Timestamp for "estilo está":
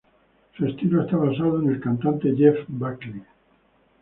0.65-1.15